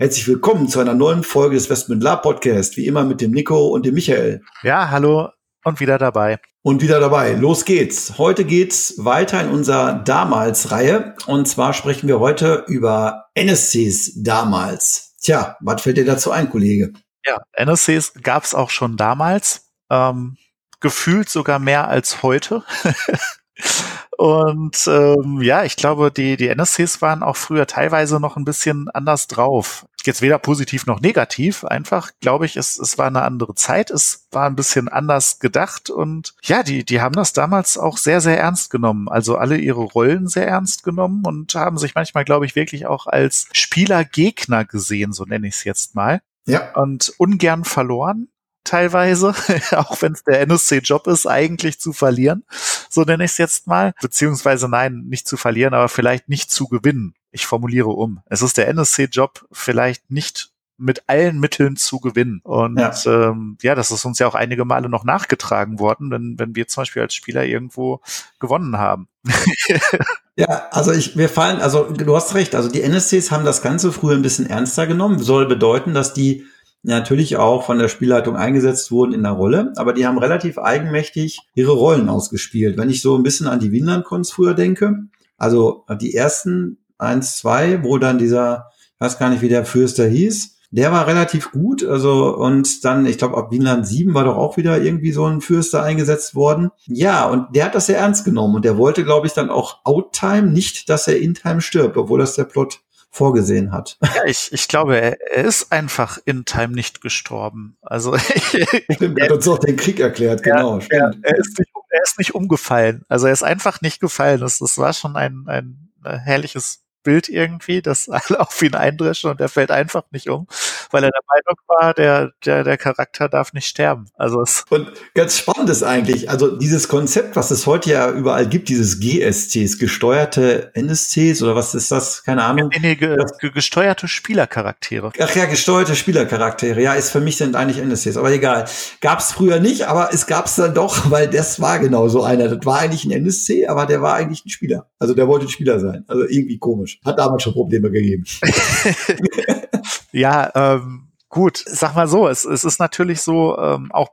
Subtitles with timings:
[0.00, 3.68] Herzlich willkommen zu einer neuen Folge des Westman Lab Podcast, wie immer mit dem Nico
[3.68, 4.40] und dem Michael.
[4.62, 5.28] Ja, hallo
[5.62, 6.38] und wieder dabei.
[6.62, 7.34] Und wieder dabei.
[7.34, 8.16] Los geht's.
[8.16, 11.16] Heute geht's weiter in unserer Damals-Reihe.
[11.26, 15.16] Und zwar sprechen wir heute über NSCs damals.
[15.20, 16.94] Tja, was fällt dir dazu ein, Kollege?
[17.26, 19.70] Ja, NSCs gab's auch schon damals.
[19.90, 20.38] Ähm,
[20.80, 22.64] gefühlt sogar mehr als heute.
[24.20, 28.90] Und ähm, ja, ich glaube, die, die NSCs waren auch früher teilweise noch ein bisschen
[28.90, 29.86] anders drauf.
[30.04, 31.64] Jetzt weder positiv noch negativ.
[31.64, 33.90] Einfach, glaube ich, es, es war eine andere Zeit.
[33.90, 35.90] Es war ein bisschen anders gedacht.
[35.90, 39.08] Und ja, die, die haben das damals auch sehr, sehr ernst genommen.
[39.08, 43.06] Also alle ihre Rollen sehr ernst genommen und haben sich manchmal, glaube ich, wirklich auch
[43.06, 46.20] als Spielergegner gesehen, so nenne ich es jetzt mal.
[46.46, 46.72] Ja.
[46.74, 48.28] Und ungern verloren
[48.64, 49.34] teilweise,
[49.72, 52.44] auch wenn es der NSC-Job ist, eigentlich zu verlieren,
[52.88, 53.94] so nenne ich es jetzt mal.
[54.00, 57.14] Beziehungsweise nein, nicht zu verlieren, aber vielleicht nicht zu gewinnen.
[57.30, 58.20] Ich formuliere um.
[58.26, 60.50] Es ist der NSC-Job vielleicht nicht
[60.80, 62.40] mit allen Mitteln zu gewinnen.
[62.42, 62.92] Und ja.
[63.04, 66.68] Ähm, ja, das ist uns ja auch einige Male noch nachgetragen worden, wenn, wenn wir
[66.68, 68.00] zum Beispiel als Spieler irgendwo
[68.40, 69.06] gewonnen haben.
[70.36, 73.92] ja, also ich, wir fallen, also du hast recht, also die NSCs haben das Ganze
[73.92, 75.18] früher ein bisschen ernster genommen.
[75.18, 76.46] Soll bedeuten, dass die
[76.82, 81.40] natürlich auch von der Spielleitung eingesetzt wurden in der Rolle, aber die haben relativ eigenmächtig
[81.54, 82.78] ihre Rollen ausgespielt.
[82.78, 84.94] Wenn ich so ein bisschen an die Winlandkunst früher denke,
[85.36, 90.06] also die ersten eins, zwei, wo dann dieser, ich weiß gar nicht, wie der Fürster
[90.06, 94.36] hieß, der war relativ gut, also und dann, ich glaube, ab Winland 7 war doch
[94.36, 96.70] auch wieder irgendwie so ein Fürster eingesetzt worden.
[96.86, 99.80] Ja, und der hat das sehr ernst genommen und der wollte, glaube ich, dann auch
[99.84, 103.98] Outtime, nicht, dass er In-Time stirbt, obwohl das der Plot vorgesehen hat.
[104.14, 107.76] Ja, ich, ich glaube, er, er ist einfach in Time nicht gestorben.
[107.80, 108.16] Also
[108.92, 110.78] stimmt, er hat uns auch den Krieg erklärt, genau.
[110.90, 113.02] Er, er, er, ist nicht, er ist nicht umgefallen.
[113.08, 114.40] Also er ist einfach nicht gefallen.
[114.40, 119.40] Das, das war schon ein, ein herrliches Bild irgendwie, dass alle auf ihn eindreschen und
[119.40, 120.46] er fällt einfach nicht um,
[120.92, 124.06] weil er der Meinung war, der, der, der Charakter darf nicht sterben.
[124.16, 128.46] Also es und ganz spannend ist eigentlich, also dieses Konzept, was es heute ja überall
[128.46, 132.24] gibt, dieses GSCs, gesteuerte NSCs oder was ist das?
[132.24, 132.70] Keine Ahnung.
[132.72, 133.16] Nee, nee, ge
[133.52, 135.12] gesteuerte Spielercharaktere.
[135.20, 136.80] Ach ja, gesteuerte Spielercharaktere.
[136.80, 138.66] Ja, ist für mich sind eigentlich NSCs, aber egal.
[139.00, 142.22] Gab es früher nicht, aber es gab es dann doch, weil das war genau so
[142.22, 142.48] einer.
[142.48, 144.88] Das war eigentlich ein NSC, aber der war eigentlich ein Spieler.
[144.98, 146.04] Also der wollte ein Spieler sein.
[146.08, 147.00] Also irgendwie komisch komisch.
[147.04, 148.24] Hat damals schon Probleme gegeben.
[150.12, 154.10] ja, ähm, gut, sag mal so, es, es ist natürlich so, ähm, auch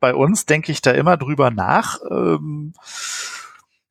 [0.00, 1.98] bei uns denke ich da immer drüber nach.
[2.10, 2.74] Ähm,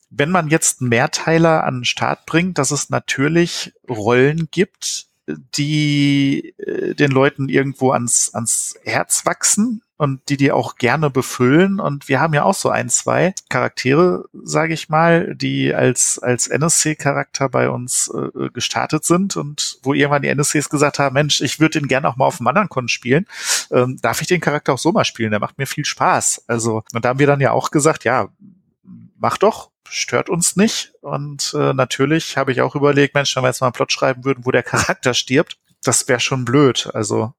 [0.10, 6.96] wenn man jetzt Mehrteiler an den Start bringt, dass es natürlich Rollen gibt, die äh,
[6.96, 11.80] den Leuten irgendwo ans, ans Herz wachsen und die die auch gerne befüllen.
[11.80, 16.48] Und wir haben ja auch so ein, zwei Charaktere, sage ich mal, die als, als
[16.48, 21.60] NSC-Charakter bei uns äh, gestartet sind und wo irgendwann die NSCs gesagt haben, Mensch, ich
[21.60, 23.28] würde den gerne auch mal auf dem anderen Kon spielen.
[23.70, 25.30] Ähm, darf ich den Charakter auch so mal spielen?
[25.30, 26.46] Der macht mir viel Spaß.
[26.48, 28.30] Also, und da haben wir dann ja auch gesagt, ja,
[29.20, 30.94] mach doch, stört uns nicht.
[31.02, 34.26] Und äh, natürlich habe ich auch überlegt, Mensch, wenn wir jetzt mal einen Plot schreiben
[34.26, 36.90] würden, wo der Charakter stirbt, das wäre schon blöd.
[36.92, 37.36] Also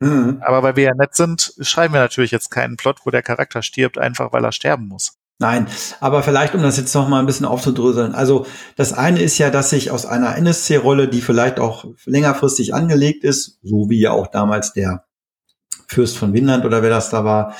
[0.00, 0.38] Mhm.
[0.40, 3.62] Aber weil wir ja nett sind, schreiben wir natürlich jetzt keinen Plot, wo der Charakter
[3.62, 5.18] stirbt, einfach weil er sterben muss.
[5.40, 5.68] Nein,
[6.00, 8.12] aber vielleicht, um das jetzt noch mal ein bisschen aufzudröseln.
[8.12, 13.22] Also das eine ist ja, dass sich aus einer NSC-Rolle, die vielleicht auch längerfristig angelegt
[13.22, 15.04] ist, so wie ja auch damals der
[15.86, 17.54] Fürst von Windland oder wer das da war,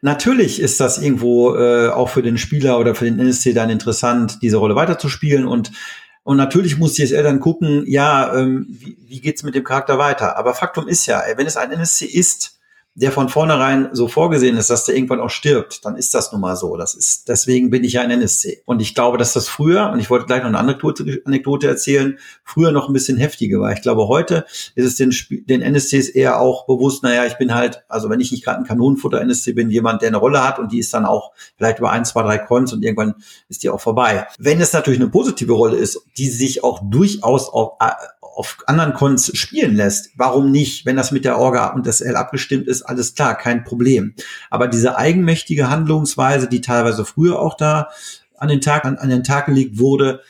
[0.00, 4.38] natürlich ist das irgendwo äh, auch für den Spieler oder für den NSC dann interessant,
[4.42, 5.72] diese Rolle weiterzuspielen und
[6.24, 9.98] und natürlich muss die SL dann gucken, ja, ähm, wie, wie geht's mit dem Charakter
[9.98, 10.36] weiter?
[10.38, 12.58] Aber Faktum ist ja, wenn es ein NSC ist,
[12.96, 16.40] der von vornherein so vorgesehen ist, dass der irgendwann auch stirbt, dann ist das nun
[16.40, 16.76] mal so.
[16.76, 18.62] Das ist, deswegen bin ich ja ein NSC.
[18.66, 22.18] Und ich glaube, dass das früher, und ich wollte gleich noch eine Anekdote, Anekdote erzählen,
[22.44, 23.72] früher noch ein bisschen heftiger war.
[23.72, 24.46] Ich glaube, heute
[24.76, 25.12] ist es den,
[25.46, 28.64] den NSCs eher auch bewusst, naja, ich bin halt, also wenn ich nicht gerade ein
[28.64, 32.04] Kanonenfutter-NSC bin, jemand, der eine Rolle hat und die ist dann auch vielleicht über ein,
[32.04, 33.16] zwei, drei Cons und irgendwann
[33.48, 34.28] ist die auch vorbei.
[34.38, 37.72] Wenn es natürlich eine positive Rolle ist, die sich auch durchaus auf,
[38.34, 40.86] auf anderen Cons spielen lässt, warum nicht?
[40.86, 44.14] Wenn das mit der Orga und das L abgestimmt ist, alles klar, kein Problem.
[44.50, 47.88] Aber diese eigenmächtige Handlungsweise, die teilweise früher auch da
[48.36, 50.20] an den Tag, an, an den Tag gelegt wurde,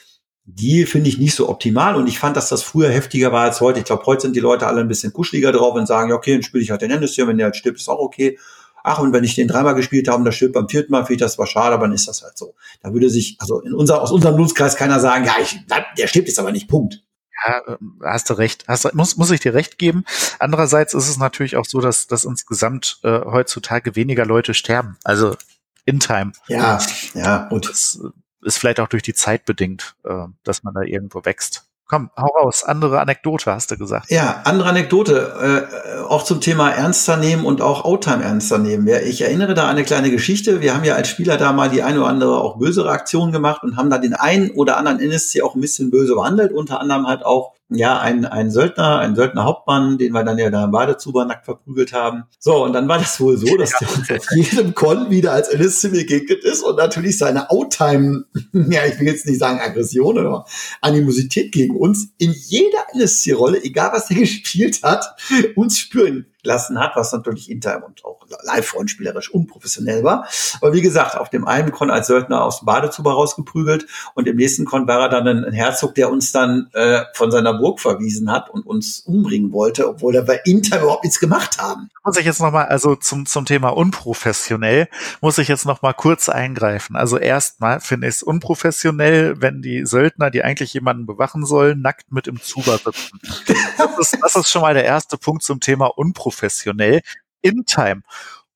[0.47, 3.61] die finde ich nicht so optimal und ich fand, dass das früher heftiger war als
[3.61, 3.79] heute.
[3.79, 6.33] Ich glaube, heute sind die Leute alle ein bisschen kuscheliger drauf und sagen, ja, okay,
[6.33, 8.39] dann spiele ich halt den Endessier, wenn der halt stirbt, ist auch okay.
[8.87, 11.15] Ach, und wenn ich den dreimal gespielt habe und das stirbt beim vierten Mal, finde
[11.15, 12.55] ich das war schade, aber dann ist das halt so.
[12.83, 15.59] Da würde sich, also in unser, aus unserem Blutkreis keiner sagen, ja, ich,
[15.97, 17.03] der stirbt jetzt aber nicht, Punkt.
[17.45, 18.65] Ja, äh, hast du recht.
[18.69, 20.05] Hast, muss, muss ich dir recht geben.
[20.39, 24.97] Andererseits ist es natürlich auch so, dass, dass insgesamt äh, heutzutage weniger Leute sterben.
[25.05, 25.37] Also
[25.85, 26.33] in Time.
[26.49, 26.81] Ja,
[27.15, 28.01] ja, und das
[28.43, 31.67] ist vielleicht auch durch die Zeit bedingt, äh, dass man da irgendwo wächst.
[31.87, 32.65] Komm, hau raus.
[32.65, 34.11] Andere Anekdote, hast du gesagt.
[34.11, 35.69] Ja, andere Anekdote.
[35.69, 38.89] Äh, auch zum Thema ernster nehmen und auch Outtime ernster nehmen.
[38.89, 40.63] Ich erinnere da an eine kleine Geschichte.
[40.63, 43.63] Wir haben ja als Spieler da mal die eine oder andere auch böse Reaktion gemacht
[43.63, 46.53] und haben da den einen oder anderen NSC auch ein bisschen böse behandelt.
[46.53, 50.65] Unter anderem halt auch ja, ein, ein Söldner, ein Söldner-Hauptmann, den wir dann ja da
[50.65, 52.25] im Badezuber nackt verprügelt haben.
[52.39, 55.49] So, und dann war das wohl so, dass der uns auf jedem Con wieder als
[55.49, 60.45] NSC begegnet ist und natürlich seine Outtime, ja, ich will jetzt nicht sagen Aggression oder
[60.81, 65.17] Animosität gegen uns in jeder NSC-Rolle, egal was er gespielt hat,
[65.57, 70.27] uns spüren lassen hat, was natürlich intern und auch live-freundspielerisch unprofessionell war.
[70.61, 74.37] Aber wie gesagt, auf dem einen Con als Söldner aus dem Badezuber rausgeprügelt und im
[74.37, 78.31] nächsten Con war er dann ein Herzog, der uns dann äh, von seiner Burg verwiesen
[78.31, 81.91] hat und uns umbringen wollte, obwohl wir bei intern überhaupt nichts gemacht haben.
[82.05, 84.89] Muss ich jetzt nochmal, also zum, zum Thema unprofessionell,
[85.21, 86.97] muss ich jetzt nochmal kurz eingreifen.
[86.97, 92.13] Also erstmal finde ich es unprofessionell, wenn die Söldner, die eigentlich jemanden bewachen sollen, nackt
[92.13, 93.21] mit im Zuber sitzen.
[93.77, 97.01] Das ist, das ist schon mal der erste Punkt zum Thema unprofessionell unprofessionell
[97.43, 98.03] in Time.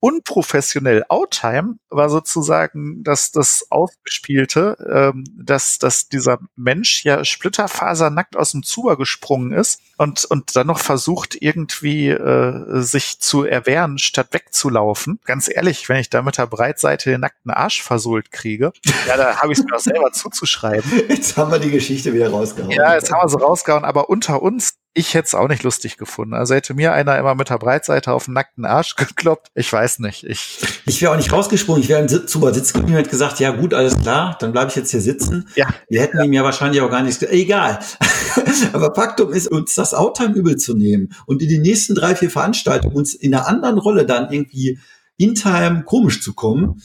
[0.01, 8.53] Unprofessionell Outtime war sozusagen das, das Aufgespielte, ähm, dass, dass dieser Mensch ja splitterfasernackt aus
[8.53, 14.29] dem Zuber gesprungen ist und, und dann noch versucht, irgendwie äh, sich zu erwehren, statt
[14.31, 15.19] wegzulaufen.
[15.25, 18.73] Ganz ehrlich, wenn ich da mit der Breitseite den nackten Arsch versohlt kriege,
[19.09, 20.89] ja, da habe ich es mir auch selber zuzuschreiben.
[21.09, 22.71] Jetzt haben wir die Geschichte wieder rausgehauen.
[22.71, 25.97] Ja, jetzt haben wir sie rausgehauen, aber unter uns, ich hätte es auch nicht lustig
[25.97, 26.35] gefunden.
[26.35, 29.49] Also hätte mir einer immer mit der Breitseite auf den nackten Arsch gekloppt.
[29.55, 30.25] Ich weiß nicht.
[30.25, 31.83] Ich, ich wäre auch nicht rausgesprungen.
[31.83, 34.71] Ich wäre im Zuber sitzen geblieben und hätte gesagt, ja gut, alles klar, dann bleibe
[34.71, 35.49] ich jetzt hier sitzen.
[35.55, 35.69] Ja.
[35.89, 36.25] Wir hätten ja.
[36.25, 37.23] ihm ja wahrscheinlich auch gar nichts.
[37.23, 37.79] Egal.
[38.73, 42.31] Aber Faktum ist, uns das Outtime übel zu nehmen und in die nächsten drei, vier
[42.31, 44.79] Veranstaltungen uns in einer anderen Rolle dann irgendwie
[45.17, 46.81] in Time komisch zu kommen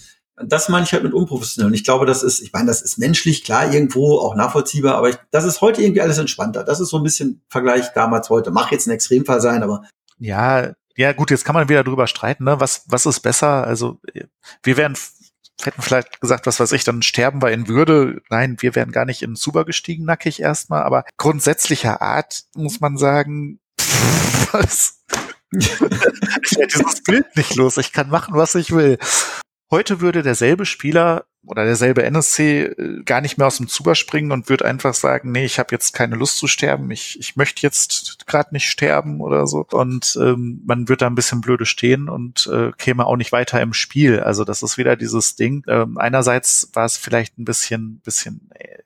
[0.47, 1.67] das meine ich halt mit unprofessionell.
[1.67, 5.09] Und ich glaube, das ist, ich meine, das ist menschlich, klar, irgendwo auch nachvollziehbar, aber
[5.09, 6.63] ich, das ist heute irgendwie alles entspannter.
[6.63, 8.51] Das ist so ein bisschen Vergleich damals heute.
[8.51, 9.83] Mach jetzt ein Extremfall sein, aber.
[10.17, 12.59] Ja, ja, gut, jetzt kann man wieder drüber streiten, ne?
[12.59, 13.65] Was, was ist besser?
[13.65, 13.99] Also,
[14.61, 14.95] wir wären,
[15.63, 18.21] hätten vielleicht gesagt, was weiß ich, dann sterben wir in Würde.
[18.29, 22.97] Nein, wir wären gar nicht in Zuber gestiegen, nackig erstmal, aber grundsätzlicher Art muss man
[22.97, 24.99] sagen, pff, was?
[25.51, 27.77] ich werde dieses Bild nicht los.
[27.77, 28.97] Ich kann machen, was ich will.
[29.73, 34.31] Heute würde derselbe Spieler oder derselbe NSC äh, gar nicht mehr aus dem Zuber springen
[34.31, 37.63] und würde einfach sagen, nee, ich habe jetzt keine Lust zu sterben, ich, ich möchte
[37.63, 39.65] jetzt gerade nicht sterben oder so.
[39.71, 43.61] Und ähm, man wird da ein bisschen blöde stehen und äh, käme auch nicht weiter
[43.61, 44.19] im Spiel.
[44.19, 45.63] Also das ist wieder dieses Ding.
[45.67, 48.77] Ähm, einerseits war es vielleicht ein bisschen, bisschen äh,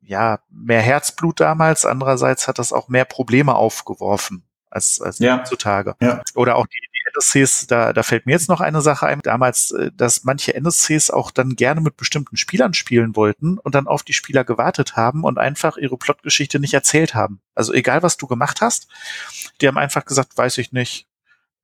[0.00, 5.38] ja, mehr Herzblut damals, andererseits hat das auch mehr Probleme aufgeworfen als, als ja.
[5.38, 5.94] heutzutage.
[6.00, 6.22] Ja.
[6.34, 9.90] Oder auch die, NSCs, da, da fällt mir jetzt noch eine Sache ein, damals, äh,
[9.94, 14.12] dass manche NSCs auch dann gerne mit bestimmten Spielern spielen wollten und dann auf die
[14.12, 17.40] Spieler gewartet haben und einfach ihre Plotgeschichte nicht erzählt haben.
[17.54, 18.88] Also egal, was du gemacht hast,
[19.60, 21.06] die haben einfach gesagt, weiß ich nicht,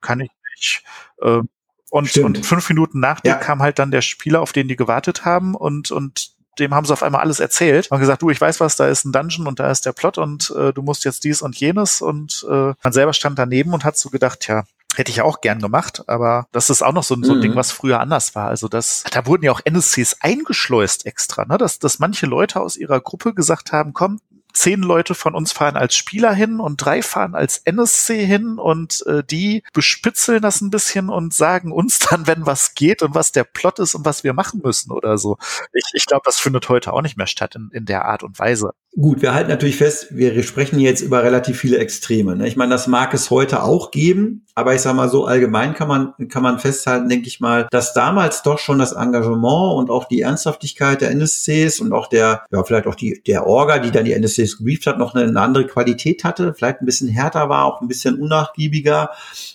[0.00, 0.84] kann ich nicht.
[1.22, 1.48] Ähm,
[1.90, 3.36] und, und fünf Minuten nach dir ja.
[3.36, 6.92] kam halt dann der Spieler, auf den die gewartet haben und, und dem haben sie
[6.92, 9.58] auf einmal alles erzählt und gesagt, du, ich weiß was, da ist ein Dungeon und
[9.58, 12.92] da ist der Plot und äh, du musst jetzt dies und jenes und äh, man
[12.92, 14.64] selber stand daneben und hat so gedacht, ja,
[14.96, 17.42] Hätte ich auch gern gemacht, aber das ist auch noch so, so ein mhm.
[17.42, 18.48] Ding, was früher anders war.
[18.48, 21.58] Also das, da wurden ja auch NSCs eingeschleust extra, ne?
[21.58, 24.20] dass, dass manche Leute aus ihrer Gruppe gesagt haben, komm,
[24.52, 29.04] zehn Leute von uns fahren als Spieler hin und drei fahren als NSC hin und
[29.06, 33.32] äh, die bespitzeln das ein bisschen und sagen uns dann, wenn was geht und was
[33.32, 35.38] der Plot ist und was wir machen müssen oder so.
[35.72, 38.38] Ich, ich glaube, das findet heute auch nicht mehr statt in, in der Art und
[38.38, 38.72] Weise.
[38.96, 42.34] Gut, wir halten natürlich fest, wir sprechen jetzt über relativ viele Extreme.
[42.34, 42.48] Ne?
[42.48, 45.86] Ich meine, das mag es heute auch geben, aber ich sage mal so allgemein kann
[45.86, 50.06] man kann man festhalten, denke ich mal, dass damals doch schon das Engagement und auch
[50.06, 54.06] die Ernsthaftigkeit der NSCs und auch der ja vielleicht auch die der Orga, die dann
[54.06, 57.66] die NSCs gebrieft hat, noch eine, eine andere Qualität hatte, vielleicht ein bisschen härter war,
[57.66, 59.10] auch ein bisschen unnachgiebiger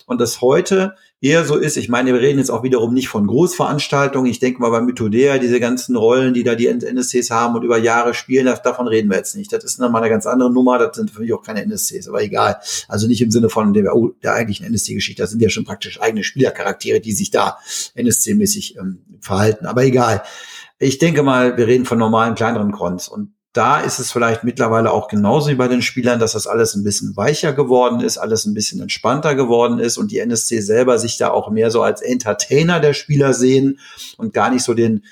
[0.06, 1.76] und das heute eher so ist.
[1.76, 4.30] Ich meine, wir reden jetzt auch wiederum nicht von Großveranstaltungen.
[4.30, 7.78] Ich denke mal bei Mythodea, diese ganzen Rollen, die da die NSCs haben und über
[7.78, 9.52] Jahre spielen, das, davon reden wir jetzt nicht.
[9.52, 10.78] Das ist nochmal eine ganz andere Nummer.
[10.78, 12.60] Das sind für mich auch keine NSCs, aber egal.
[12.88, 15.22] Also nicht im Sinne von der, oh, der eigentlichen NSC-Geschichte.
[15.22, 17.58] Das sind ja schon praktisch eigene Spielercharaktere, die sich da
[17.94, 19.66] NSC-mäßig ähm, verhalten.
[19.66, 20.22] Aber egal.
[20.78, 24.92] Ich denke mal, wir reden von normalen kleineren Cons und da ist es vielleicht mittlerweile
[24.92, 28.44] auch genauso wie bei den Spielern, dass das alles ein bisschen weicher geworden ist, alles
[28.44, 32.02] ein bisschen entspannter geworden ist und die NSC selber sich da auch mehr so als
[32.02, 33.78] Entertainer der Spieler sehen
[34.18, 35.04] und gar nicht so den,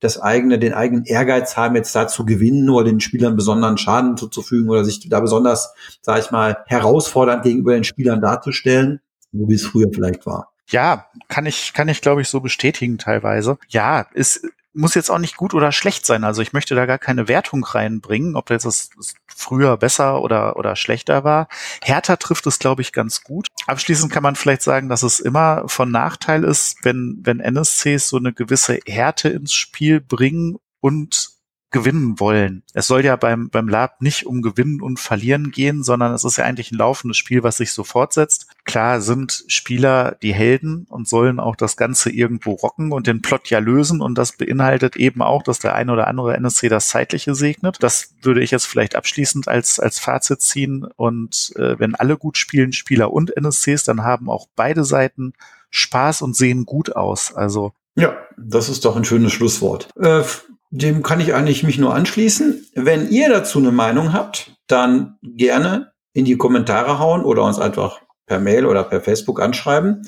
[0.00, 4.16] das eigene, den eigenen Ehrgeiz haben, jetzt da zu gewinnen oder den Spielern besonderen Schaden
[4.16, 9.00] zuzufügen oder sich da besonders, sag ich mal, herausfordernd gegenüber den Spielern darzustellen,
[9.32, 10.52] so wie es früher vielleicht war.
[10.68, 13.58] Ja, kann ich, kann ich glaube ich so bestätigen teilweise.
[13.68, 16.24] Ja, ist, muss jetzt auch nicht gut oder schlecht sein.
[16.24, 18.90] Also ich möchte da gar keine Wertung reinbringen, ob das,
[19.26, 21.48] früher besser oder, oder schlechter war.
[21.82, 23.48] Hertha trifft es, glaube ich, ganz gut.
[23.66, 28.18] Abschließend kann man vielleicht sagen, dass es immer von Nachteil ist, wenn, wenn NSCs so
[28.18, 31.39] eine gewisse Härte ins Spiel bringen und
[31.70, 32.62] gewinnen wollen.
[32.74, 36.36] Es soll ja beim, beim Lab nicht um Gewinnen und Verlieren gehen, sondern es ist
[36.36, 38.48] ja eigentlich ein laufendes Spiel, was sich so fortsetzt.
[38.64, 43.48] Klar sind Spieler die Helden und sollen auch das Ganze irgendwo rocken und den Plot
[43.50, 47.34] ja lösen und das beinhaltet eben auch, dass der eine oder andere NSC das Zeitliche
[47.34, 47.76] segnet.
[47.80, 52.36] Das würde ich jetzt vielleicht abschließend als, als Fazit ziehen und äh, wenn alle gut
[52.36, 55.34] spielen, Spieler und NSCs, dann haben auch beide Seiten
[55.70, 57.32] Spaß und sehen gut aus.
[57.32, 59.88] Also ja, das ist doch ein schönes Schlusswort.
[59.96, 60.22] Äh,
[60.70, 62.66] dem kann ich eigentlich mich nur anschließen.
[62.74, 68.00] Wenn ihr dazu eine Meinung habt, dann gerne in die Kommentare hauen oder uns einfach
[68.26, 70.02] per Mail oder per Facebook anschreiben.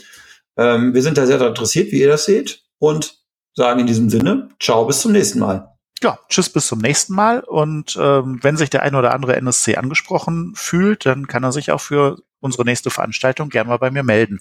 [0.57, 3.19] Ähm, wir sind da sehr interessiert, wie ihr das seht und
[3.55, 5.69] sagen in diesem Sinne, ciao, bis zum nächsten Mal.
[6.03, 7.41] Ja, tschüss, bis zum nächsten Mal.
[7.41, 11.71] Und ähm, wenn sich der ein oder andere NSC angesprochen fühlt, dann kann er sich
[11.71, 14.41] auch für unsere nächste Veranstaltung gerne mal bei mir melden.